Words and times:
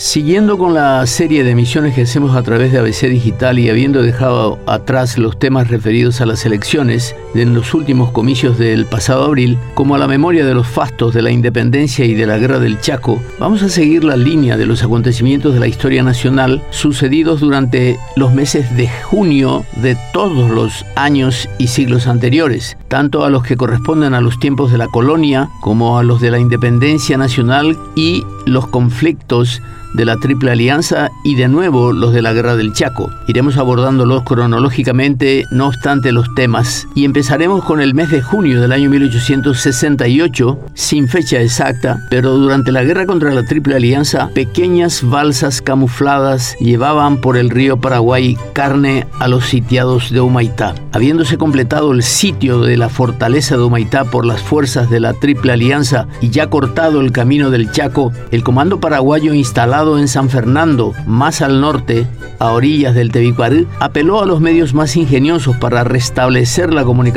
Siguiendo 0.00 0.58
con 0.58 0.74
la 0.74 1.04
serie 1.08 1.42
de 1.42 1.50
emisiones 1.50 1.92
que 1.92 2.02
hacemos 2.02 2.36
a 2.36 2.44
través 2.44 2.70
de 2.70 2.78
ABC 2.78 3.08
Digital 3.08 3.58
y 3.58 3.68
habiendo 3.68 4.00
dejado 4.00 4.60
atrás 4.64 5.18
los 5.18 5.40
temas 5.40 5.66
referidos 5.66 6.20
a 6.20 6.26
las 6.26 6.46
elecciones 6.46 7.16
de 7.34 7.44
los 7.44 7.74
últimos 7.74 8.10
comicios 8.10 8.58
del 8.58 8.86
pasado 8.86 9.24
abril, 9.24 9.58
como 9.74 9.94
a 9.94 9.98
la 9.98 10.08
memoria 10.08 10.44
de 10.44 10.54
los 10.54 10.66
fastos 10.66 11.14
de 11.14 11.22
la 11.22 11.30
independencia 11.30 12.04
y 12.04 12.14
de 12.14 12.26
la 12.26 12.38
guerra 12.38 12.58
del 12.58 12.80
Chaco, 12.80 13.20
vamos 13.38 13.62
a 13.62 13.68
seguir 13.68 14.04
la 14.04 14.16
línea 14.16 14.56
de 14.56 14.66
los 14.66 14.82
acontecimientos 14.82 15.54
de 15.54 15.60
la 15.60 15.66
historia 15.66 16.02
nacional 16.02 16.62
sucedidos 16.70 17.40
durante 17.40 17.98
los 18.16 18.32
meses 18.32 18.76
de 18.76 18.88
junio 18.88 19.64
de 19.82 19.96
todos 20.12 20.50
los 20.50 20.84
años 20.96 21.48
y 21.58 21.68
siglos 21.68 22.06
anteriores, 22.06 22.76
tanto 22.88 23.24
a 23.24 23.30
los 23.30 23.42
que 23.42 23.56
corresponden 23.56 24.14
a 24.14 24.20
los 24.20 24.38
tiempos 24.38 24.72
de 24.72 24.78
la 24.78 24.88
colonia 24.88 25.48
como 25.60 25.98
a 25.98 26.02
los 26.02 26.20
de 26.20 26.30
la 26.30 26.38
independencia 26.38 27.16
nacional 27.16 27.76
y 27.94 28.24
los 28.46 28.66
conflictos 28.68 29.60
de 29.94 30.04
la 30.04 30.16
Triple 30.16 30.50
Alianza 30.50 31.10
y 31.24 31.34
de 31.34 31.48
nuevo 31.48 31.92
los 31.92 32.12
de 32.12 32.22
la 32.22 32.32
Guerra 32.32 32.56
del 32.56 32.72
Chaco. 32.72 33.10
Iremos 33.26 33.56
abordándolos 33.56 34.22
cronológicamente, 34.22 35.44
no 35.50 35.68
obstante 35.68 36.12
los 36.12 36.34
temas, 36.34 36.86
y 36.94 37.04
empezaremos 37.18 37.64
con 37.64 37.80
el 37.80 37.94
mes 37.94 38.12
de 38.12 38.22
junio 38.22 38.60
del 38.60 38.70
año 38.70 38.88
1868, 38.90 40.56
sin 40.74 41.08
fecha 41.08 41.40
exacta, 41.40 42.06
pero 42.10 42.34
durante 42.38 42.70
la 42.70 42.84
guerra 42.84 43.06
contra 43.06 43.34
la 43.34 43.42
Triple 43.42 43.74
Alianza, 43.74 44.30
pequeñas 44.32 45.02
balsas 45.02 45.60
camufladas 45.60 46.54
llevaban 46.60 47.20
por 47.20 47.36
el 47.36 47.50
río 47.50 47.80
Paraguay 47.80 48.38
carne 48.52 49.08
a 49.18 49.26
los 49.26 49.46
sitiados 49.46 50.12
de 50.12 50.20
Humaitá. 50.20 50.76
Habiéndose 50.92 51.38
completado 51.38 51.90
el 51.90 52.04
sitio 52.04 52.60
de 52.60 52.76
la 52.76 52.88
fortaleza 52.88 53.56
de 53.56 53.64
Humaitá 53.64 54.04
por 54.04 54.24
las 54.24 54.40
fuerzas 54.40 54.88
de 54.88 55.00
la 55.00 55.12
Triple 55.12 55.50
Alianza 55.50 56.06
y 56.20 56.30
ya 56.30 56.48
cortado 56.48 57.00
el 57.00 57.10
camino 57.10 57.50
del 57.50 57.72
Chaco, 57.72 58.12
el 58.30 58.44
comando 58.44 58.78
paraguayo 58.78 59.34
instalado 59.34 59.98
en 59.98 60.06
San 60.06 60.30
Fernando, 60.30 60.94
más 61.04 61.42
al 61.42 61.60
norte, 61.60 62.06
a 62.38 62.52
orillas 62.52 62.94
del 62.94 63.10
Tebicuarí, 63.10 63.66
apeló 63.80 64.22
a 64.22 64.26
los 64.26 64.40
medios 64.40 64.72
más 64.72 64.94
ingeniosos 64.96 65.56
para 65.56 65.82
restablecer 65.82 66.72
la 66.72 66.84
comunicación 66.84 67.07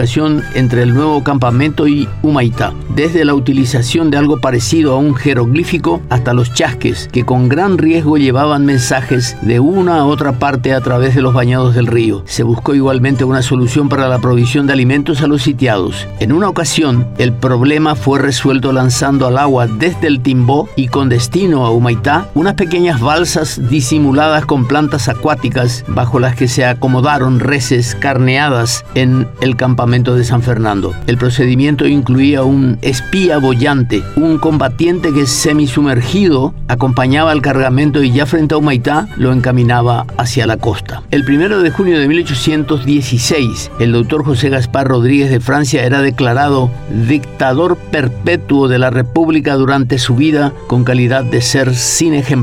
entre 0.56 0.84
el 0.84 0.94
nuevo 0.94 1.23
campamento 1.23 1.88
y 1.88 2.08
Humaitá, 2.23 2.73
desde 2.95 3.25
la 3.25 3.34
utilización 3.34 4.09
de 4.09 4.17
algo 4.17 4.39
parecido 4.39 4.94
a 4.94 4.98
un 4.98 5.16
jeroglífico 5.16 6.02
hasta 6.09 6.33
los 6.33 6.53
chasques, 6.53 7.09
que 7.11 7.25
con 7.25 7.50
gran 7.50 7.78
riesgo 7.78 8.17
llevaban 8.17 8.66
mensajes 8.66 9.36
de 9.42 9.59
una 9.59 9.98
a 9.98 10.06
otra 10.06 10.33
parte 10.33 10.73
a 10.73 10.81
través 10.81 11.14
de 11.14 11.22
los 11.22 11.33
bañados 11.33 11.75
del 11.75 11.88
río. 11.88 12.23
Se 12.25 12.44
buscó 12.44 12.73
igualmente 12.73 13.25
una 13.25 13.42
solución 13.42 13.89
para 13.89 14.08
la 14.08 14.20
provisión 14.20 14.66
de 14.66 14.73
alimentos 14.73 15.22
a 15.22 15.28
los 15.28 15.42
sitiados. 15.44 16.08
En 16.20 16.31
una 16.31 16.48
ocasión, 16.48 17.08
el 17.17 17.33
problema 17.33 17.95
fue 17.95 18.20
resuelto 18.20 18.72
lanzando 18.72 19.28
al 19.28 19.38
agua 19.38 19.67
desde 19.67 20.08
el 20.08 20.22
Timbó 20.22 20.70
y 20.76 20.88
con 20.88 21.09
destino 21.09 21.66
a 21.66 21.72
Humaitá 21.72 22.30
una 22.33 22.55
pequeñas 22.55 23.02
balsas 23.02 23.70
disimuladas 23.70 24.45
con 24.45 24.67
plantas 24.67 25.09
acuáticas 25.09 25.83
bajo 25.88 26.20
las 26.20 26.36
que 26.36 26.48
se 26.48 26.66
acomodaron 26.66 27.39
reses 27.39 27.95
carneadas 27.95 28.86
en 28.95 29.28
el 29.42 29.55
campamento 29.55 29.80
de 29.87 30.23
San 30.23 30.41
Fernando. 30.41 30.93
El 31.07 31.17
procedimiento 31.17 31.87
incluía 31.87 32.43
un 32.43 32.77
espía 32.81 33.37
bollante, 33.37 34.03
un 34.15 34.37
combatiente 34.37 35.13
que 35.13 35.25
semisumergido 35.25 36.53
acompañaba 36.67 37.31
al 37.31 37.41
cargamento 37.41 38.03
y 38.03 38.11
ya 38.11 38.25
frente 38.25 38.53
a 38.53 38.57
Humaitá 38.57 39.07
lo 39.15 39.31
encaminaba 39.31 40.05
hacia 40.17 40.45
la 40.45 40.57
costa. 40.57 41.03
El 41.11 41.23
primero 41.23 41.61
de 41.61 41.71
junio 41.71 41.99
de 41.99 42.07
1816, 42.07 43.71
el 43.79 43.91
doctor 43.93 44.25
José 44.25 44.49
Gaspar 44.49 44.87
Rodríguez 44.87 45.29
de 45.29 45.39
Francia 45.39 45.85
era 45.85 46.02
declarado 46.02 46.69
dictador 47.07 47.77
perpetuo 47.77 48.67
de 48.67 48.79
la 48.79 48.89
República 48.89 49.55
durante 49.55 49.99
su 49.99 50.15
vida 50.15 50.53
con 50.67 50.83
calidad 50.83 51.23
de 51.23 51.41
ser 51.41 51.73
sin 51.75 52.13
ejemplo 52.13 52.41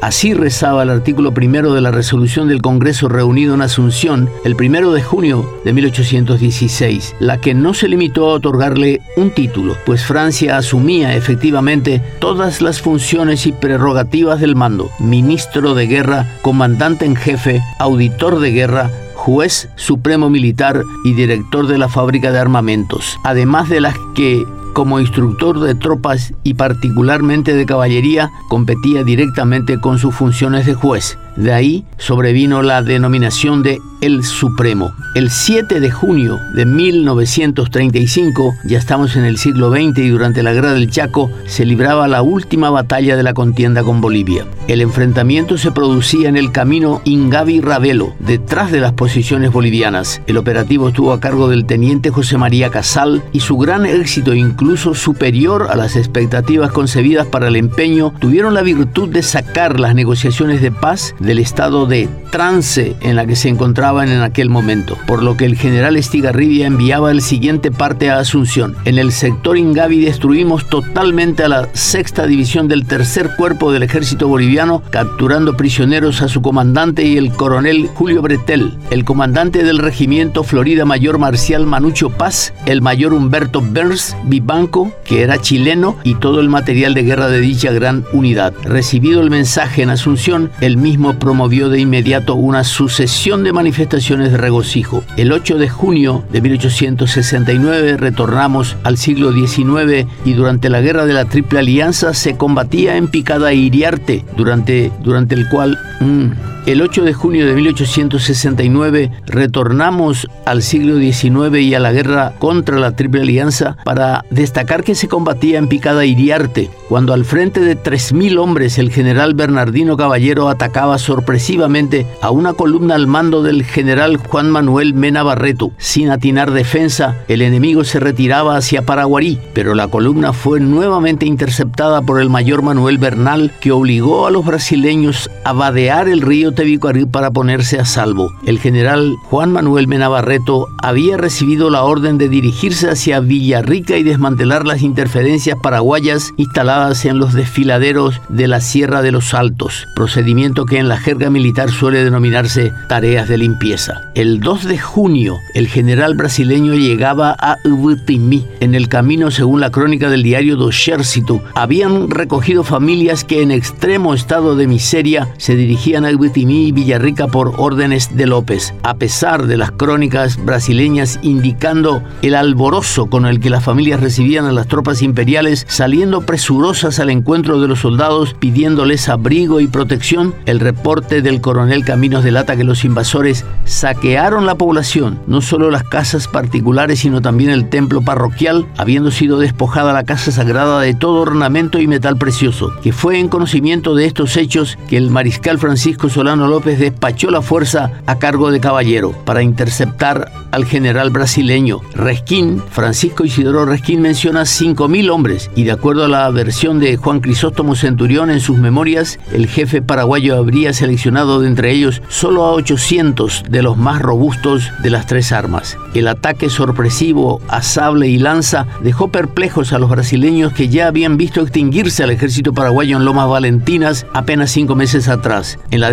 Así 0.00 0.32
rezaba 0.32 0.82
el 0.84 0.90
artículo 0.90 1.34
primero 1.34 1.74
de 1.74 1.80
la 1.80 1.90
resolución 1.90 2.48
del 2.48 2.62
Congreso 2.62 3.08
reunido 3.08 3.54
en 3.54 3.62
Asunción 3.62 4.30
el 4.44 4.56
primero 4.56 4.92
de 4.92 5.02
junio 5.02 5.46
de 5.64 5.72
1816, 5.72 6.79
la 7.18 7.38
que 7.38 7.52
no 7.52 7.74
se 7.74 7.88
limitó 7.88 8.30
a 8.30 8.34
otorgarle 8.34 9.02
un 9.16 9.32
título, 9.32 9.76
pues 9.84 10.02
Francia 10.02 10.56
asumía 10.56 11.14
efectivamente 11.14 12.00
todas 12.20 12.62
las 12.62 12.80
funciones 12.80 13.46
y 13.46 13.52
prerrogativas 13.52 14.40
del 14.40 14.56
mando, 14.56 14.90
ministro 14.98 15.74
de 15.74 15.86
guerra, 15.86 16.26
comandante 16.40 17.04
en 17.04 17.16
jefe, 17.16 17.60
auditor 17.78 18.40
de 18.40 18.52
guerra, 18.52 18.90
juez 19.14 19.68
supremo 19.76 20.30
militar 20.30 20.82
y 21.04 21.12
director 21.12 21.66
de 21.66 21.76
la 21.76 21.90
fábrica 21.90 22.32
de 22.32 22.38
armamentos, 22.38 23.18
además 23.24 23.68
de 23.68 23.82
las 23.82 23.96
que 24.14 24.46
como 24.72 25.00
instructor 25.00 25.60
de 25.60 25.74
tropas 25.74 26.32
y 26.42 26.54
particularmente 26.54 27.54
de 27.54 27.66
caballería, 27.66 28.30
competía 28.48 29.02
directamente 29.04 29.80
con 29.80 29.98
sus 29.98 30.14
funciones 30.14 30.64
de 30.64 30.74
juez. 30.74 31.18
De 31.36 31.52
ahí 31.52 31.84
sobrevino 31.96 32.62
la 32.62 32.82
denominación 32.82 33.62
de 33.62 33.78
El 34.00 34.24
Supremo. 34.24 34.92
El 35.14 35.30
7 35.30 35.80
de 35.80 35.90
junio 35.90 36.38
de 36.54 36.64
1935, 36.64 38.54
ya 38.64 38.78
estamos 38.78 39.16
en 39.16 39.24
el 39.24 39.38
siglo 39.38 39.70
XX 39.70 39.98
y 39.98 40.08
durante 40.08 40.42
la 40.42 40.52
Guerra 40.52 40.72
del 40.72 40.90
Chaco, 40.90 41.30
se 41.46 41.64
libraba 41.64 42.08
la 42.08 42.22
última 42.22 42.70
batalla 42.70 43.16
de 43.16 43.22
la 43.22 43.34
contienda 43.34 43.82
con 43.82 44.00
Bolivia. 44.00 44.46
El 44.68 44.80
enfrentamiento 44.80 45.58
se 45.58 45.72
producía 45.72 46.28
en 46.28 46.36
el 46.36 46.52
camino 46.52 47.00
Ingavi-Ravelo, 47.04 48.14
detrás 48.20 48.70
de 48.70 48.80
las 48.80 48.92
posiciones 48.92 49.52
bolivianas. 49.52 50.22
El 50.26 50.36
operativo 50.36 50.88
estuvo 50.88 51.12
a 51.12 51.20
cargo 51.20 51.48
del 51.48 51.66
teniente 51.66 52.10
José 52.10 52.38
María 52.38 52.70
Casal 52.70 53.22
y 53.32 53.40
su 53.40 53.56
gran 53.56 53.86
éxito, 53.86 54.34
incluso 54.34 54.94
superior 54.94 55.68
a 55.70 55.76
las 55.76 55.96
expectativas 55.96 56.72
concebidas 56.72 57.26
para 57.26 57.48
el 57.48 57.56
empeño, 57.56 58.12
tuvieron 58.20 58.54
la 58.54 58.62
virtud 58.62 59.08
de 59.08 59.22
sacar 59.22 59.80
las 59.80 59.94
negociaciones 59.94 60.62
de 60.62 60.70
paz 60.70 61.14
del 61.20 61.38
estado 61.38 61.86
de 61.86 62.08
trance 62.30 62.96
en 63.00 63.16
la 63.16 63.26
que 63.26 63.36
se 63.36 63.48
encontraban 63.48 64.08
en 64.08 64.22
aquel 64.22 64.50
momento, 64.50 64.96
por 65.06 65.22
lo 65.22 65.36
que 65.36 65.44
el 65.44 65.56
general 65.56 65.96
Estigarribia 65.96 66.66
enviaba 66.66 67.10
el 67.10 67.22
siguiente 67.22 67.70
parte 67.70 68.10
a 68.10 68.18
Asunción. 68.18 68.76
En 68.84 68.98
el 68.98 69.12
sector 69.12 69.58
Ingavi 69.58 70.00
destruimos 70.00 70.68
totalmente 70.68 71.42
a 71.44 71.48
la 71.48 71.68
sexta 71.72 72.26
división 72.26 72.68
del 72.68 72.86
tercer 72.86 73.30
cuerpo 73.36 73.72
del 73.72 73.82
ejército 73.82 74.28
boliviano, 74.28 74.82
capturando 74.90 75.56
prisioneros 75.56 76.22
a 76.22 76.28
su 76.28 76.42
comandante 76.42 77.04
y 77.04 77.16
el 77.16 77.32
coronel 77.32 77.88
Julio 77.94 78.22
Bretel, 78.22 78.78
el 78.90 79.04
comandante 79.04 79.64
del 79.64 79.78
regimiento 79.78 80.44
Florida 80.44 80.84
Mayor 80.84 81.18
Marcial 81.18 81.66
Manucho 81.66 82.10
Paz, 82.10 82.52
el 82.66 82.82
mayor 82.82 83.12
Humberto 83.12 83.60
Burns 83.60 84.16
Vivanco, 84.24 84.92
que 85.04 85.22
era 85.22 85.40
chileno, 85.40 85.96
y 86.04 86.14
todo 86.14 86.40
el 86.40 86.48
material 86.48 86.94
de 86.94 87.02
guerra 87.02 87.28
de 87.28 87.40
dicha 87.40 87.72
gran 87.72 88.04
unidad. 88.12 88.52
Recibido 88.62 89.20
el 89.20 89.30
mensaje 89.30 89.82
en 89.82 89.90
Asunción, 89.90 90.50
el 90.60 90.76
mismo 90.76 91.18
promovió 91.18 91.68
de 91.68 91.80
inmediato 91.80 92.19
una 92.28 92.64
sucesión 92.64 93.44
de 93.44 93.52
manifestaciones 93.52 94.32
de 94.32 94.38
regocijo. 94.38 95.02
El 95.16 95.32
8 95.32 95.58
de 95.58 95.68
junio 95.68 96.24
de 96.30 96.40
1869 96.40 97.96
retornamos 97.96 98.76
al 98.84 98.96
siglo 98.96 99.32
XIX 99.32 100.06
y 100.24 100.32
durante 100.34 100.68
la 100.68 100.80
guerra 100.80 101.06
de 101.06 101.14
la 101.14 101.24
Triple 101.24 101.60
Alianza 101.60 102.14
se 102.14 102.36
combatía 102.36 102.96
en 102.96 103.08
Picada 103.08 103.52
Iriarte, 103.52 104.24
durante, 104.36 104.92
durante 105.02 105.34
el 105.34 105.48
cual... 105.48 105.78
Mm, 106.00 106.49
el 106.66 106.82
8 106.82 107.04
de 107.04 107.12
junio 107.14 107.46
de 107.46 107.54
1869 107.54 109.10
retornamos 109.26 110.28
al 110.44 110.62
siglo 110.62 110.98
XIX 110.98 111.58
y 111.60 111.74
a 111.74 111.80
la 111.80 111.92
guerra 111.92 112.34
contra 112.38 112.78
la 112.78 112.92
Triple 112.92 113.22
Alianza 113.22 113.76
para 113.84 114.24
destacar 114.30 114.84
que 114.84 114.94
se 114.94 115.08
combatía 115.08 115.58
en 115.58 115.68
Picada 115.68 116.04
Iriarte, 116.04 116.70
cuando 116.88 117.14
al 117.14 117.24
frente 117.24 117.60
de 117.60 117.76
3.000 117.76 118.38
hombres 118.38 118.78
el 118.78 118.90
general 118.90 119.34
Bernardino 119.34 119.96
Caballero 119.96 120.48
atacaba 120.48 120.98
sorpresivamente 120.98 122.06
a 122.20 122.30
una 122.30 122.52
columna 122.52 122.94
al 122.94 123.06
mando 123.06 123.42
del 123.42 123.64
general 123.64 124.18
Juan 124.18 124.50
Manuel 124.50 124.94
Mena 124.94 125.22
Barreto. 125.22 125.72
Sin 125.78 126.10
atinar 126.10 126.50
defensa, 126.50 127.16
el 127.28 127.42
enemigo 127.42 127.84
se 127.84 128.00
retiraba 128.00 128.56
hacia 128.56 128.82
Paraguarí, 128.82 129.38
pero 129.54 129.74
la 129.74 129.88
columna 129.88 130.32
fue 130.32 130.60
nuevamente 130.60 131.26
interceptada 131.26 132.02
por 132.02 132.20
el 132.20 132.30
mayor 132.30 132.62
Manuel 132.62 132.98
Bernal, 132.98 133.52
que 133.60 133.72
obligó 133.72 134.26
a 134.26 134.30
los 134.30 134.44
brasileños 134.44 135.30
a 135.44 135.52
vadear 135.52 136.08
el 136.08 136.20
río 136.20 136.49
Tebicuarí 136.52 137.06
para 137.06 137.30
ponerse 137.30 137.78
a 137.78 137.84
salvo. 137.84 138.32
El 138.44 138.58
general 138.58 139.16
Juan 139.24 139.52
Manuel 139.52 139.86
Menabarreto 139.86 140.68
había 140.82 141.16
recibido 141.16 141.70
la 141.70 141.82
orden 141.82 142.18
de 142.18 142.28
dirigirse 142.28 142.90
hacia 142.90 143.20
Villarrica 143.20 143.96
y 143.96 144.02
desmantelar 144.02 144.66
las 144.66 144.82
interferencias 144.82 145.56
paraguayas 145.62 146.32
instaladas 146.36 147.04
en 147.04 147.18
los 147.18 147.34
desfiladeros 147.34 148.20
de 148.28 148.48
la 148.48 148.60
Sierra 148.60 149.02
de 149.02 149.12
los 149.12 149.34
Altos, 149.34 149.86
procedimiento 149.94 150.66
que 150.66 150.78
en 150.78 150.88
la 150.88 150.98
jerga 150.98 151.30
militar 151.30 151.70
suele 151.70 152.02
denominarse 152.02 152.72
tareas 152.88 153.28
de 153.28 153.38
limpieza. 153.38 154.10
El 154.14 154.40
2 154.40 154.64
de 154.64 154.78
junio, 154.78 155.36
el 155.54 155.68
general 155.68 156.14
brasileño 156.14 156.74
llegaba 156.74 157.36
a 157.38 157.58
Ubutimí. 157.64 158.46
En 158.60 158.74
el 158.74 158.88
camino, 158.88 159.30
según 159.30 159.60
la 159.60 159.70
crónica 159.70 160.10
del 160.10 160.22
diario 160.22 160.56
do 160.56 160.70
Ejército, 160.70 161.42
habían 161.54 162.10
recogido 162.10 162.64
familias 162.64 163.24
que 163.24 163.42
en 163.42 163.50
extremo 163.50 164.14
estado 164.14 164.56
de 164.56 164.66
miseria 164.66 165.28
se 165.38 165.54
dirigían 165.54 166.04
a 166.04 166.10
Ubutimí 166.10 166.39
y 166.48 166.72
Villarrica 166.72 167.26
por 167.26 167.54
órdenes 167.58 168.16
de 168.16 168.26
López, 168.26 168.74
a 168.84 168.94
pesar 168.94 169.48
de 169.48 169.56
las 169.56 169.72
crónicas 169.72 170.42
brasileñas 170.44 171.18
indicando 171.22 172.02
el 172.22 172.36
alborozo 172.36 173.06
con 173.06 173.26
el 173.26 173.40
que 173.40 173.50
las 173.50 173.64
familias 173.64 174.00
recibían 174.00 174.44
a 174.44 174.52
las 174.52 174.68
tropas 174.68 175.02
imperiales 175.02 175.66
saliendo 175.68 176.20
presurosos 176.22 176.60
amorosas 176.60 177.00
al 177.00 177.08
encuentro 177.08 177.58
de 177.58 177.68
los 177.68 177.80
soldados 177.80 178.34
pidiéndoles 178.34 179.08
abrigo 179.08 179.60
y 179.60 179.66
protección, 179.66 180.34
el 180.44 180.60
reporte 180.60 181.22
del 181.22 181.40
coronel 181.40 181.86
Caminos 181.86 182.22
delata 182.22 182.54
que 182.54 182.64
los 182.64 182.84
invasores 182.84 183.46
saquearon 183.64 184.44
la 184.44 184.56
población, 184.56 185.18
no 185.26 185.40
solo 185.40 185.70
las 185.70 185.84
casas 185.84 186.28
particulares, 186.28 187.00
sino 187.00 187.22
también 187.22 187.48
el 187.48 187.70
templo 187.70 188.02
parroquial, 188.02 188.66
habiendo 188.76 189.10
sido 189.10 189.38
despojada 189.38 189.94
la 189.94 190.04
casa 190.04 190.32
sagrada 190.32 190.82
de 190.82 190.92
todo 190.92 191.22
ornamento 191.22 191.80
y 191.80 191.86
metal 191.86 192.18
precioso, 192.18 192.70
que 192.82 192.92
fue 192.92 193.18
en 193.18 193.28
conocimiento 193.28 193.94
de 193.94 194.04
estos 194.04 194.36
hechos 194.36 194.76
que 194.90 194.98
el 194.98 195.10
mariscal 195.10 195.58
Francisco 195.58 196.10
Solano 196.30 196.46
López 196.46 196.78
despachó 196.78 197.28
la 197.32 197.42
fuerza 197.42 197.90
a 198.06 198.20
cargo 198.20 198.52
de 198.52 198.60
Caballero 198.60 199.10
para 199.24 199.42
interceptar 199.42 200.30
al 200.52 200.64
general 200.64 201.10
brasileño 201.10 201.80
Resquín. 201.94 202.62
Francisco 202.70 203.24
Isidoro 203.24 203.66
Resquín 203.66 204.00
menciona 204.00 204.42
5.000 204.42 205.10
hombres 205.10 205.50
y 205.56 205.64
de 205.64 205.72
acuerdo 205.72 206.04
a 206.04 206.08
la 206.08 206.30
versión 206.30 206.78
de 206.78 206.96
Juan 206.96 207.18
Crisóstomo 207.20 207.74
Centurión 207.74 208.30
en 208.30 208.38
sus 208.38 208.58
memorias, 208.58 209.18
el 209.32 209.48
jefe 209.48 209.82
paraguayo 209.82 210.36
habría 210.36 210.72
seleccionado 210.72 211.40
de 211.40 211.48
entre 211.48 211.72
ellos 211.72 212.00
solo 212.08 212.44
a 212.44 212.52
800 212.52 213.44
de 213.48 213.62
los 213.62 213.76
más 213.76 214.00
robustos 214.00 214.70
de 214.84 214.90
las 214.90 215.06
tres 215.06 215.32
armas. 215.32 215.76
El 215.94 216.06
ataque 216.06 216.48
sorpresivo 216.48 217.40
a 217.48 217.62
sable 217.62 218.06
y 218.06 218.18
lanza 218.18 218.68
dejó 218.82 219.08
perplejos 219.08 219.72
a 219.72 219.80
los 219.80 219.90
brasileños 219.90 220.52
que 220.52 220.68
ya 220.68 220.86
habían 220.86 221.16
visto 221.16 221.40
extinguirse 221.40 222.04
al 222.04 222.10
ejército 222.10 222.52
paraguayo 222.52 222.96
en 222.96 223.04
Lomas 223.04 223.28
Valentinas 223.28 224.06
apenas 224.14 224.52
cinco 224.52 224.76
meses 224.76 225.08
atrás. 225.08 225.58
En 225.72 225.80
la 225.80 225.90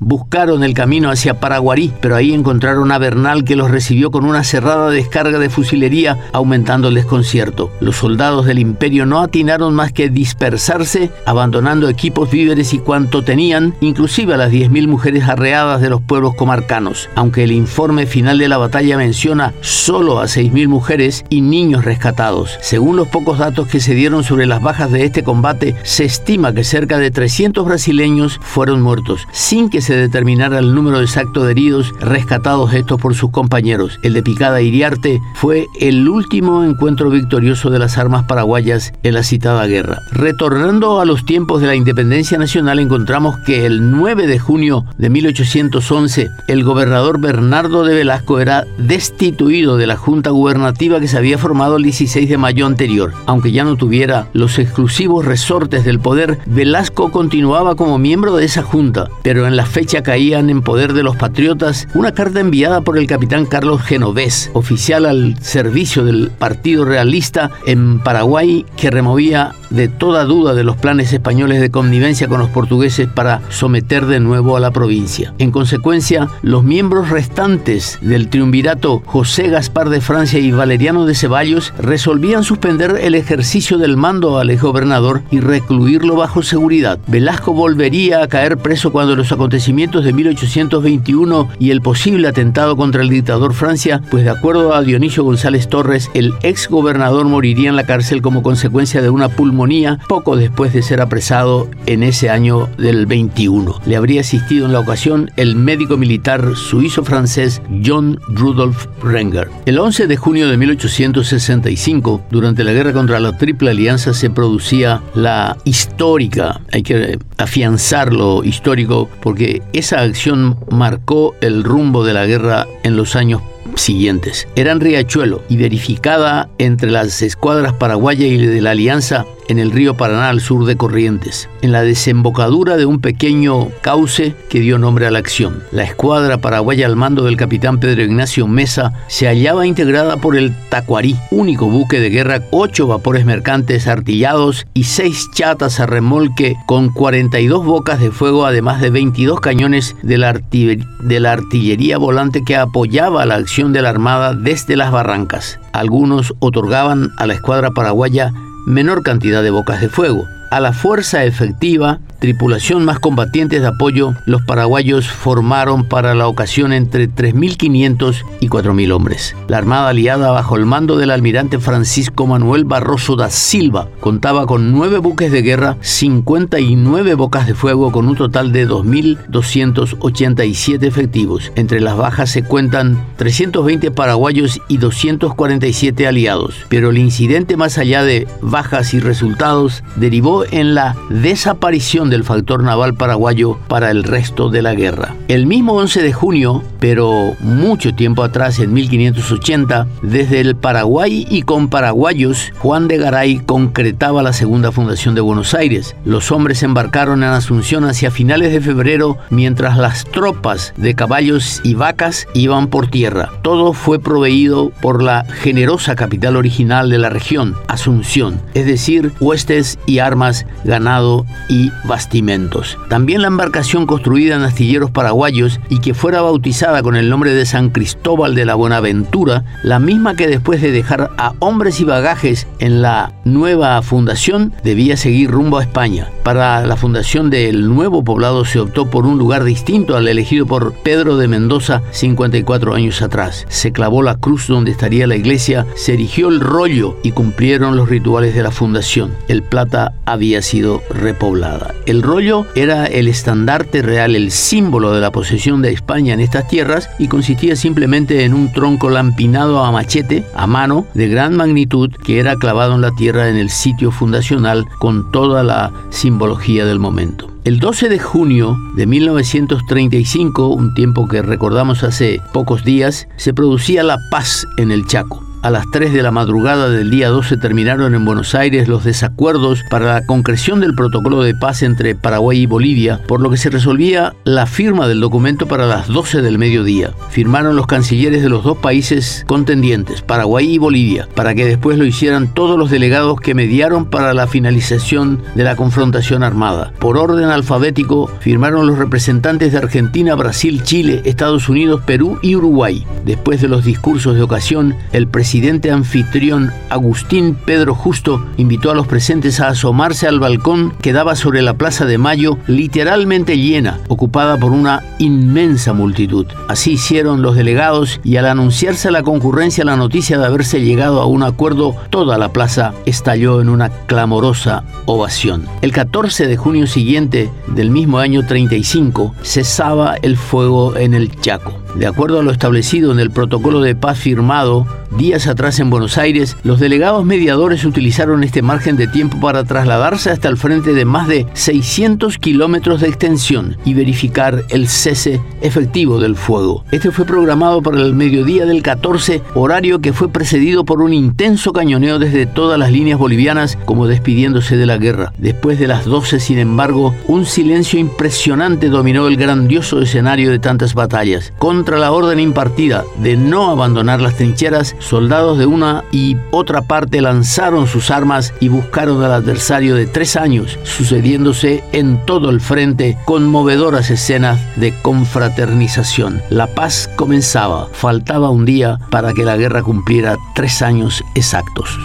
buscaron 0.00 0.64
el 0.64 0.74
camino 0.74 1.10
hacia 1.10 1.40
Paraguarí, 1.40 1.92
pero 2.00 2.16
ahí 2.16 2.32
encontraron 2.32 2.92
a 2.92 2.98
Bernal 2.98 3.44
que 3.44 3.56
los 3.56 3.70
recibió 3.70 4.10
con 4.10 4.24
una 4.24 4.44
cerrada 4.44 4.90
descarga 4.90 5.38
de 5.38 5.50
fusilería, 5.50 6.18
aumentando 6.32 6.88
el 6.88 6.94
desconcierto. 6.94 7.70
Los 7.80 7.96
soldados 7.96 8.46
del 8.46 8.58
imperio 8.58 9.06
no 9.06 9.20
atinaron 9.20 9.74
más 9.74 9.92
que 9.92 10.08
dispersarse, 10.08 11.10
abandonando 11.26 11.88
equipos, 11.88 12.30
víveres 12.30 12.74
y 12.74 12.78
cuanto 12.78 13.22
tenían, 13.22 13.74
inclusive 13.80 14.34
a 14.34 14.36
las 14.36 14.52
10.000 14.52 14.88
mujeres 14.88 15.28
arreadas 15.28 15.80
de 15.80 15.90
los 15.90 16.00
pueblos 16.00 16.34
comarcanos. 16.34 17.08
Aunque 17.14 17.44
el 17.44 17.52
informe 17.52 18.06
final 18.06 18.38
de 18.38 18.48
la 18.48 18.58
batalla 18.58 18.96
menciona 18.96 19.52
solo 19.60 20.20
a 20.20 20.24
6.000 20.24 20.68
mujeres 20.68 21.24
y 21.28 21.40
niños 21.40 21.84
rescatados. 21.84 22.58
Según 22.60 22.96
los 22.96 23.08
pocos 23.08 23.38
datos 23.38 23.68
que 23.68 23.80
se 23.80 23.94
dieron 23.94 24.24
sobre 24.24 24.46
las 24.46 24.62
bajas 24.62 24.90
de 24.90 25.04
este 25.04 25.22
combate, 25.22 25.74
se 25.82 26.04
estima 26.04 26.52
que 26.52 26.64
cerca 26.64 26.98
de 26.98 27.10
300 27.10 27.64
brasileños 27.64 28.38
fueron 28.40 28.82
muertos, 28.82 29.11
sin 29.32 29.70
que 29.70 29.80
se 29.80 29.96
determinara 29.96 30.58
el 30.58 30.74
número 30.74 31.00
exacto 31.00 31.44
de 31.44 31.52
heridos 31.52 31.92
rescatados 32.00 32.74
estos 32.74 33.00
por 33.00 33.14
sus 33.14 33.30
compañeros. 33.30 33.98
El 34.02 34.14
de 34.14 34.22
Picada 34.22 34.60
Iriarte 34.62 35.20
fue 35.34 35.66
el 35.80 36.08
último 36.08 36.64
encuentro 36.64 37.10
victorioso 37.10 37.70
de 37.70 37.78
las 37.78 37.98
armas 37.98 38.24
paraguayas 38.24 38.92
en 39.02 39.14
la 39.14 39.22
citada 39.22 39.66
guerra. 39.66 39.98
Retornando 40.12 41.00
a 41.00 41.04
los 41.04 41.24
tiempos 41.24 41.60
de 41.60 41.66
la 41.66 41.74
independencia 41.74 42.38
nacional, 42.38 42.78
encontramos 42.78 43.36
que 43.46 43.66
el 43.66 43.90
9 43.90 44.26
de 44.26 44.38
junio 44.38 44.84
de 44.98 45.10
1811, 45.10 46.28
el 46.48 46.64
gobernador 46.64 47.20
Bernardo 47.20 47.84
de 47.84 47.94
Velasco 47.94 48.40
era 48.40 48.64
destituido 48.78 49.76
de 49.76 49.86
la 49.86 49.96
junta 49.96 50.30
gubernativa 50.30 51.00
que 51.00 51.08
se 51.08 51.18
había 51.18 51.38
formado 51.38 51.76
el 51.76 51.82
16 51.82 52.28
de 52.28 52.38
mayo 52.38 52.66
anterior. 52.66 53.12
Aunque 53.26 53.52
ya 53.52 53.64
no 53.64 53.76
tuviera 53.76 54.28
los 54.32 54.58
exclusivos 54.58 55.24
resortes 55.24 55.84
del 55.84 56.00
poder, 56.00 56.38
Velasco 56.46 57.10
continuaba 57.10 57.74
como 57.74 57.98
miembro 57.98 58.36
de 58.36 58.44
esa 58.44 58.62
junta, 58.62 59.01
pero 59.22 59.46
en 59.46 59.56
la 59.56 59.66
fecha 59.66 60.02
caían 60.02 60.50
en 60.50 60.62
poder 60.62 60.92
de 60.92 61.02
los 61.02 61.16
patriotas 61.16 61.88
una 61.94 62.12
carta 62.12 62.40
enviada 62.40 62.80
por 62.82 62.98
el 62.98 63.06
capitán 63.06 63.46
Carlos 63.46 63.82
Genovés, 63.82 64.50
oficial 64.54 65.06
al 65.06 65.38
servicio 65.40 66.04
del 66.04 66.30
Partido 66.30 66.84
Realista 66.84 67.50
en 67.66 68.00
Paraguay, 68.00 68.66
que 68.76 68.90
removía 68.90 69.52
de 69.72 69.88
toda 69.88 70.24
duda 70.24 70.54
de 70.54 70.64
los 70.64 70.76
planes 70.76 71.12
españoles 71.12 71.60
de 71.60 71.70
connivencia 71.70 72.28
con 72.28 72.40
los 72.40 72.50
portugueses 72.50 73.08
para 73.08 73.40
someter 73.48 74.06
de 74.06 74.20
nuevo 74.20 74.56
a 74.56 74.60
la 74.60 74.70
provincia. 74.70 75.34
En 75.38 75.50
consecuencia, 75.50 76.28
los 76.42 76.62
miembros 76.64 77.10
restantes 77.10 77.98
del 78.02 78.28
triunvirato 78.28 79.02
José 79.06 79.48
Gaspar 79.48 79.88
de 79.88 80.00
Francia 80.00 80.38
y 80.38 80.50
Valeriano 80.50 81.06
de 81.06 81.14
Ceballos 81.14 81.72
resolvían 81.78 82.44
suspender 82.44 82.98
el 83.00 83.14
ejercicio 83.14 83.78
del 83.78 83.96
mando 83.96 84.38
al 84.38 84.52
gobernador 84.58 85.22
y 85.30 85.40
recluirlo 85.40 86.16
bajo 86.16 86.42
seguridad. 86.42 86.98
Velasco 87.06 87.54
volvería 87.54 88.22
a 88.22 88.28
caer 88.28 88.58
preso 88.58 88.92
cuando 88.92 89.16
los 89.16 89.32
acontecimientos 89.32 90.04
de 90.04 90.12
1821 90.12 91.48
y 91.58 91.70
el 91.70 91.80
posible 91.80 92.28
atentado 92.28 92.76
contra 92.76 93.02
el 93.02 93.08
dictador 93.08 93.54
Francia, 93.54 94.02
pues 94.10 94.24
de 94.24 94.30
acuerdo 94.30 94.74
a 94.74 94.82
Dionisio 94.82 95.24
González 95.24 95.68
Torres, 95.68 96.10
el 96.12 96.34
ex 96.42 96.68
gobernador 96.68 97.24
moriría 97.26 97.70
en 97.70 97.76
la 97.76 97.84
cárcel 97.84 98.20
como 98.20 98.42
consecuencia 98.42 99.00
de 99.00 99.08
una 99.08 99.30
pulmonía 99.30 99.61
poco 100.08 100.36
después 100.36 100.72
de 100.72 100.82
ser 100.82 101.00
apresado 101.00 101.68
en 101.86 102.02
ese 102.02 102.30
año 102.30 102.68
del 102.78 103.06
21. 103.06 103.80
Le 103.86 103.96
habría 103.96 104.20
asistido 104.20 104.66
en 104.66 104.72
la 104.72 104.80
ocasión 104.80 105.30
el 105.36 105.54
médico 105.54 105.96
militar 105.96 106.56
suizo-francés 106.56 107.62
John 107.84 108.18
Rudolf 108.28 108.86
Renger. 109.02 109.48
El 109.66 109.78
11 109.78 110.08
de 110.08 110.16
junio 110.16 110.48
de 110.48 110.56
1865, 110.56 112.24
durante 112.30 112.64
la 112.64 112.72
guerra 112.72 112.92
contra 112.92 113.20
la 113.20 113.36
Triple 113.36 113.70
Alianza, 113.70 114.14
se 114.14 114.30
producía 114.30 115.00
la 115.14 115.56
histórica, 115.64 116.60
hay 116.72 116.82
que 116.82 117.18
afianzar 117.38 118.12
lo 118.12 118.42
histórico, 118.42 119.08
porque 119.20 119.62
esa 119.72 120.00
acción 120.00 120.56
marcó 120.70 121.34
el 121.40 121.62
rumbo 121.62 122.04
de 122.04 122.14
la 122.14 122.26
guerra 122.26 122.66
en 122.82 122.96
los 122.96 123.14
años 123.14 123.42
siguientes. 123.76 124.48
Eran 124.56 124.80
Riachuelo 124.80 125.42
y 125.48 125.56
verificada 125.56 126.48
entre 126.58 126.90
las 126.90 127.22
escuadras 127.22 127.72
paraguaya 127.74 128.26
y 128.26 128.36
de 128.38 128.60
la 128.60 128.72
Alianza 128.72 129.24
en 129.48 129.58
el 129.58 129.70
río 129.70 129.96
Paraná 129.96 130.28
al 130.28 130.40
sur 130.40 130.64
de 130.64 130.76
Corrientes, 130.76 131.48
en 131.62 131.72
la 131.72 131.82
desembocadura 131.82 132.76
de 132.76 132.86
un 132.86 133.00
pequeño 133.00 133.68
cauce 133.80 134.34
que 134.48 134.60
dio 134.60 134.78
nombre 134.78 135.06
a 135.06 135.10
la 135.10 135.18
acción. 135.18 135.62
La 135.72 135.84
escuadra 135.84 136.38
paraguaya 136.38 136.86
al 136.86 136.96
mando 136.96 137.24
del 137.24 137.36
capitán 137.36 137.78
Pedro 137.80 138.02
Ignacio 138.02 138.46
Mesa 138.46 138.92
se 139.08 139.26
hallaba 139.26 139.66
integrada 139.66 140.16
por 140.16 140.36
el 140.36 140.54
Tacuarí, 140.68 141.16
único 141.30 141.66
buque 141.66 142.00
de 142.00 142.10
guerra, 142.10 142.42
ocho 142.50 142.86
vapores 142.86 143.24
mercantes 143.24 143.86
artillados 143.86 144.66
y 144.74 144.84
seis 144.84 145.28
chatas 145.34 145.80
a 145.80 145.86
remolque 145.86 146.56
con 146.66 146.90
42 146.90 147.64
bocas 147.64 148.00
de 148.00 148.10
fuego, 148.10 148.46
además 148.46 148.80
de 148.80 148.90
22 148.90 149.40
cañones 149.40 149.96
de 150.02 150.18
la, 150.18 150.32
de 150.32 151.20
la 151.20 151.32
artillería 151.32 151.98
volante 151.98 152.42
que 152.44 152.56
apoyaba 152.56 153.26
la 153.26 153.36
acción 153.36 153.72
de 153.72 153.82
la 153.82 153.90
Armada 153.90 154.34
desde 154.34 154.76
las 154.76 154.90
barrancas. 154.90 155.58
Algunos 155.72 156.34
otorgaban 156.38 157.10
a 157.18 157.26
la 157.26 157.34
escuadra 157.34 157.70
paraguaya 157.70 158.32
menor 158.66 159.02
cantidad 159.02 159.42
de 159.42 159.50
bocas 159.50 159.80
de 159.80 159.88
fuego. 159.88 160.28
A 160.50 160.60
la 160.60 160.72
fuerza 160.72 161.24
efectiva 161.24 162.00
tripulación 162.22 162.84
más 162.84 163.00
combatientes 163.00 163.62
de 163.62 163.66
apoyo, 163.66 164.14
los 164.26 164.42
paraguayos 164.42 165.08
formaron 165.08 165.88
para 165.88 166.14
la 166.14 166.28
ocasión 166.28 166.72
entre 166.72 167.10
3.500 167.10 168.24
y 168.38 168.48
4.000 168.48 168.92
hombres. 168.92 169.34
La 169.48 169.58
Armada 169.58 169.88
Aliada, 169.88 170.30
bajo 170.30 170.54
el 170.54 170.64
mando 170.64 170.96
del 170.96 171.10
almirante 171.10 171.58
Francisco 171.58 172.28
Manuel 172.28 172.64
Barroso 172.64 173.16
da 173.16 173.28
Silva, 173.28 173.88
contaba 173.98 174.46
con 174.46 174.70
nueve 174.70 174.98
buques 174.98 175.32
de 175.32 175.42
guerra, 175.42 175.78
59 175.80 177.14
bocas 177.14 177.48
de 177.48 177.56
fuego, 177.56 177.90
con 177.90 178.06
un 178.06 178.14
total 178.14 178.52
de 178.52 178.68
2.287 178.68 180.84
efectivos. 180.84 181.50
Entre 181.56 181.80
las 181.80 181.96
bajas 181.96 182.30
se 182.30 182.44
cuentan 182.44 183.04
320 183.16 183.90
paraguayos 183.90 184.60
y 184.68 184.76
247 184.76 186.06
aliados. 186.06 186.54
Pero 186.68 186.90
el 186.90 186.98
incidente, 186.98 187.56
más 187.56 187.78
allá 187.78 188.04
de 188.04 188.28
bajas 188.40 188.94
y 188.94 189.00
resultados, 189.00 189.82
derivó 189.96 190.44
en 190.44 190.76
la 190.76 190.94
desaparición 191.10 192.11
del 192.12 192.24
factor 192.24 192.62
naval 192.62 192.94
paraguayo 192.94 193.58
para 193.68 193.90
el 193.90 194.04
resto 194.04 194.50
de 194.50 194.62
la 194.62 194.74
guerra. 194.74 195.16
El 195.28 195.46
mismo 195.46 195.72
11 195.72 196.02
de 196.02 196.12
junio, 196.12 196.62
pero 196.78 197.34
mucho 197.40 197.94
tiempo 197.94 198.22
atrás, 198.22 198.58
en 198.58 198.72
1580, 198.72 199.86
desde 200.02 200.40
el 200.40 200.54
Paraguay 200.54 201.26
y 201.28 201.42
con 201.42 201.68
paraguayos, 201.68 202.52
Juan 202.58 202.86
de 202.86 202.98
Garay 202.98 203.38
concretaba 203.38 204.22
la 204.22 204.32
segunda 204.32 204.72
fundación 204.72 205.14
de 205.14 205.22
Buenos 205.22 205.54
Aires. 205.54 205.96
Los 206.04 206.30
hombres 206.30 206.62
embarcaron 206.62 207.22
en 207.22 207.30
Asunción 207.30 207.84
hacia 207.84 208.10
finales 208.10 208.52
de 208.52 208.60
febrero, 208.60 209.16
mientras 209.30 209.78
las 209.78 210.04
tropas 210.04 210.74
de 210.76 210.94
caballos 210.94 211.60
y 211.64 211.74
vacas 211.74 212.28
iban 212.34 212.68
por 212.68 212.88
tierra. 212.88 213.30
Todo 213.42 213.72
fue 213.72 213.98
proveído 213.98 214.70
por 214.82 215.02
la 215.02 215.24
generosa 215.24 215.96
capital 215.96 216.36
original 216.36 216.90
de 216.90 216.98
la 216.98 217.08
región, 217.08 217.56
Asunción, 217.68 218.40
es 218.52 218.66
decir, 218.66 219.12
huestes 219.18 219.78
y 219.86 219.98
armas, 219.98 220.44
ganado 220.64 221.24
y 221.48 221.70
bastante 221.84 222.01
bastimentos. 222.02 222.78
También 222.88 223.22
la 223.22 223.28
embarcación 223.28 223.86
construida 223.86 224.34
en 224.34 224.42
astilleros 224.42 224.90
paraguayos 224.90 225.60
y 225.68 225.78
que 225.78 225.94
fuera 225.94 226.20
bautizada 226.20 226.82
con 226.82 226.96
el 226.96 227.08
nombre 227.08 227.32
de 227.32 227.46
San 227.46 227.70
Cristóbal 227.70 228.34
de 228.34 228.44
la 228.44 228.56
Buenaventura, 228.56 229.44
la 229.62 229.78
misma 229.78 230.16
que 230.16 230.26
después 230.26 230.60
de 230.60 230.72
dejar 230.72 231.10
a 231.16 231.34
hombres 231.38 231.80
y 231.80 231.84
bagajes 231.84 232.48
en 232.58 232.82
la 232.82 233.12
nueva 233.24 233.80
fundación 233.82 234.52
debía 234.64 234.96
seguir 234.96 235.30
rumbo 235.30 235.58
a 235.58 235.62
España. 235.62 236.08
Para 236.24 236.66
la 236.66 236.76
fundación 236.76 237.30
del 237.30 237.68
nuevo 237.68 238.02
poblado 238.02 238.44
se 238.44 238.58
optó 238.58 238.90
por 238.90 239.06
un 239.06 239.16
lugar 239.16 239.44
distinto 239.44 239.96
al 239.96 240.08
elegido 240.08 240.44
por 240.44 240.72
Pedro 240.74 241.16
de 241.18 241.28
Mendoza 241.28 241.82
54 241.92 242.74
años 242.74 243.00
atrás. 243.00 243.46
Se 243.48 243.70
clavó 243.70 244.02
la 244.02 244.16
cruz 244.16 244.48
donde 244.48 244.72
estaría 244.72 245.06
la 245.06 245.14
iglesia, 245.14 245.66
se 245.76 245.94
erigió 245.94 246.30
el 246.30 246.40
rollo 246.40 246.96
y 247.04 247.12
cumplieron 247.12 247.76
los 247.76 247.88
rituales 247.88 248.34
de 248.34 248.42
la 248.42 248.50
fundación. 248.50 249.14
El 249.28 249.44
Plata 249.44 249.94
había 250.04 250.42
sido 250.42 250.82
repoblada. 250.90 251.74
El 251.84 252.02
rollo 252.02 252.46
era 252.54 252.86
el 252.86 253.08
estandarte 253.08 253.82
real, 253.82 254.14
el 254.14 254.30
símbolo 254.30 254.92
de 254.92 255.00
la 255.00 255.10
posesión 255.10 255.62
de 255.62 255.72
España 255.72 256.14
en 256.14 256.20
estas 256.20 256.46
tierras 256.46 256.88
y 256.98 257.08
consistía 257.08 257.56
simplemente 257.56 258.24
en 258.24 258.34
un 258.34 258.52
tronco 258.52 258.88
lampinado 258.88 259.64
a 259.64 259.72
machete, 259.72 260.24
a 260.34 260.46
mano, 260.46 260.86
de 260.94 261.08
gran 261.08 261.36
magnitud 261.36 261.90
que 262.04 262.20
era 262.20 262.36
clavado 262.36 262.76
en 262.76 262.82
la 262.82 262.92
tierra 262.92 263.28
en 263.28 263.36
el 263.36 263.50
sitio 263.50 263.90
fundacional 263.90 264.64
con 264.78 265.10
toda 265.10 265.42
la 265.42 265.72
simbología 265.90 266.66
del 266.66 266.78
momento. 266.78 267.32
El 267.44 267.58
12 267.58 267.88
de 267.88 267.98
junio 267.98 268.56
de 268.76 268.86
1935, 268.86 270.46
un 270.46 270.74
tiempo 270.74 271.08
que 271.08 271.22
recordamos 271.22 271.82
hace 271.82 272.20
pocos 272.32 272.64
días, 272.64 273.08
se 273.16 273.34
producía 273.34 273.82
la 273.82 273.98
paz 274.12 274.46
en 274.58 274.70
el 274.70 274.86
Chaco. 274.86 275.31
A 275.42 275.50
las 275.50 275.68
3 275.72 275.92
de 275.92 276.04
la 276.04 276.12
madrugada 276.12 276.70
del 276.70 276.88
día 276.88 277.08
12 277.08 277.36
terminaron 277.36 277.96
en 277.96 278.04
Buenos 278.04 278.36
Aires 278.36 278.68
los 278.68 278.84
desacuerdos 278.84 279.64
para 279.68 279.94
la 279.94 280.06
concreción 280.06 280.60
del 280.60 280.76
protocolo 280.76 281.20
de 281.20 281.34
paz 281.34 281.64
entre 281.64 281.96
Paraguay 281.96 282.42
y 282.42 282.46
Bolivia, 282.46 283.00
por 283.08 283.20
lo 283.20 283.28
que 283.28 283.36
se 283.36 283.50
resolvía 283.50 284.14
la 284.22 284.46
firma 284.46 284.86
del 284.86 285.00
documento 285.00 285.48
para 285.48 285.66
las 285.66 285.88
12 285.88 286.22
del 286.22 286.38
mediodía. 286.38 286.92
Firmaron 287.10 287.56
los 287.56 287.66
cancilleres 287.66 288.22
de 288.22 288.28
los 288.28 288.44
dos 288.44 288.58
países 288.58 289.24
contendientes, 289.26 290.00
Paraguay 290.00 290.48
y 290.48 290.58
Bolivia, 290.58 291.08
para 291.16 291.34
que 291.34 291.44
después 291.44 291.76
lo 291.76 291.86
hicieran 291.86 292.32
todos 292.32 292.56
los 292.56 292.70
delegados 292.70 293.18
que 293.18 293.34
mediaron 293.34 293.86
para 293.86 294.14
la 294.14 294.28
finalización 294.28 295.22
de 295.34 295.42
la 295.42 295.56
confrontación 295.56 296.22
armada. 296.22 296.72
Por 296.78 296.96
orden 296.96 297.30
alfabético 297.30 298.06
firmaron 298.20 298.68
los 298.68 298.78
representantes 298.78 299.50
de 299.50 299.58
Argentina, 299.58 300.14
Brasil, 300.14 300.62
Chile, 300.62 301.02
Estados 301.04 301.48
Unidos, 301.48 301.82
Perú 301.84 302.20
y 302.22 302.36
Uruguay. 302.36 302.86
Después 303.04 303.40
de 303.40 303.48
los 303.48 303.64
discursos 303.64 304.14
de 304.14 304.22
ocasión, 304.22 304.76
el 304.92 305.08
presidente 305.08 305.31
presidente 305.32 305.70
anfitrión 305.70 306.52
Agustín 306.68 307.34
Pedro 307.34 307.74
Justo 307.74 308.22
invitó 308.36 308.70
a 308.70 308.74
los 308.74 308.86
presentes 308.86 309.40
a 309.40 309.48
asomarse 309.48 310.06
al 310.06 310.20
balcón 310.20 310.74
que 310.82 310.92
daba 310.92 311.16
sobre 311.16 311.40
la 311.40 311.54
Plaza 311.54 311.86
de 311.86 311.96
Mayo, 311.96 312.36
literalmente 312.46 313.38
llena, 313.38 313.80
ocupada 313.88 314.36
por 314.36 314.52
una 314.52 314.82
inmensa 314.98 315.72
multitud. 315.72 316.26
Así 316.48 316.72
hicieron 316.72 317.22
los 317.22 317.34
delegados 317.34 317.98
y 318.04 318.16
al 318.16 318.26
anunciarse 318.26 318.90
la 318.90 319.02
concurrencia 319.02 319.64
la 319.64 319.76
noticia 319.76 320.18
de 320.18 320.26
haberse 320.26 320.60
llegado 320.60 321.00
a 321.00 321.06
un 321.06 321.22
acuerdo, 321.22 321.76
toda 321.88 322.18
la 322.18 322.30
plaza 322.30 322.74
estalló 322.84 323.40
en 323.40 323.48
una 323.48 323.70
clamorosa 323.70 324.64
ovación. 324.84 325.46
El 325.62 325.72
14 325.72 326.26
de 326.26 326.36
junio 326.36 326.66
siguiente 326.66 327.30
del 327.46 327.70
mismo 327.70 328.00
año 328.00 328.26
35 328.26 329.14
cesaba 329.22 329.94
el 330.02 330.18
fuego 330.18 330.76
en 330.76 330.92
el 330.92 331.18
Chaco. 331.22 331.58
De 331.74 331.86
acuerdo 331.86 332.20
a 332.20 332.22
lo 332.22 332.32
establecido 332.32 332.92
en 332.92 333.00
el 333.00 333.10
protocolo 333.10 333.62
de 333.62 333.74
paz 333.74 333.98
firmado 333.98 334.66
días 334.98 335.21
atrás 335.26 335.58
en 335.60 335.70
Buenos 335.70 335.98
Aires, 335.98 336.36
los 336.44 336.60
delegados 336.60 337.04
mediadores 337.04 337.64
utilizaron 337.64 338.24
este 338.24 338.42
margen 338.42 338.76
de 338.76 338.86
tiempo 338.86 339.20
para 339.20 339.44
trasladarse 339.44 340.10
hasta 340.10 340.28
el 340.28 340.36
frente 340.36 340.72
de 340.72 340.84
más 340.84 341.08
de 341.08 341.26
600 341.34 342.18
kilómetros 342.18 342.80
de 342.80 342.88
extensión 342.88 343.56
y 343.64 343.74
verificar 343.74 344.44
el 344.50 344.68
cese 344.68 345.20
efectivo 345.40 345.98
del 345.98 346.16
fuego. 346.16 346.64
Este 346.70 346.90
fue 346.90 347.04
programado 347.04 347.62
para 347.62 347.80
el 347.80 347.94
mediodía 347.94 348.46
del 348.46 348.62
14, 348.62 349.22
horario 349.34 349.80
que 349.80 349.92
fue 349.92 350.08
precedido 350.08 350.64
por 350.64 350.80
un 350.80 350.92
intenso 350.92 351.52
cañoneo 351.52 351.98
desde 351.98 352.26
todas 352.26 352.58
las 352.58 352.72
líneas 352.72 352.98
bolivianas 352.98 353.58
como 353.64 353.86
despidiéndose 353.86 354.56
de 354.56 354.66
la 354.66 354.78
guerra. 354.78 355.12
Después 355.18 355.58
de 355.58 355.68
las 355.68 355.84
12, 355.84 356.20
sin 356.20 356.38
embargo, 356.38 356.94
un 357.06 357.26
silencio 357.26 357.78
impresionante 357.78 358.68
dominó 358.68 359.08
el 359.08 359.16
grandioso 359.16 359.80
escenario 359.80 360.30
de 360.30 360.38
tantas 360.38 360.74
batallas. 360.74 361.32
Contra 361.38 361.78
la 361.78 361.92
orden 361.92 362.20
impartida 362.20 362.84
de 362.98 363.16
no 363.16 363.50
abandonar 363.50 364.00
las 364.00 364.16
trincheras, 364.16 364.76
soldados 365.12 365.36
de 365.36 365.44
una 365.44 365.84
y 365.92 366.16
otra 366.30 366.62
parte 366.62 367.02
lanzaron 367.02 367.66
sus 367.66 367.90
armas 367.90 368.32
y 368.40 368.48
buscaron 368.48 369.04
al 369.04 369.12
adversario 369.12 369.74
de 369.74 369.86
tres 369.86 370.16
años, 370.16 370.58
sucediéndose 370.62 371.62
en 371.72 372.02
todo 372.06 372.30
el 372.30 372.40
frente 372.40 372.96
conmovedoras 373.04 373.90
escenas 373.90 374.40
de 374.56 374.72
confraternización. 374.80 376.22
La 376.30 376.46
paz 376.46 376.88
comenzaba, 376.96 377.68
faltaba 377.72 378.30
un 378.30 378.46
día 378.46 378.78
para 378.90 379.12
que 379.12 379.24
la 379.24 379.36
guerra 379.36 379.62
cumpliera 379.62 380.16
tres 380.34 380.62
años 380.62 381.04
exactos. 381.14 381.78